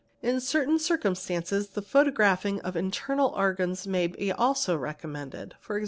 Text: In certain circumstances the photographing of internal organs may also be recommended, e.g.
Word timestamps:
In 0.23 0.39
certain 0.41 0.79
circumstances 0.79 1.67
the 1.67 1.81
photographing 1.83 2.59
of 2.61 2.75
internal 2.75 3.27
organs 3.37 3.85
may 3.85 4.07
also 4.31 4.75
be 4.75 4.81
recommended, 4.81 5.53
e.g. 5.71 5.79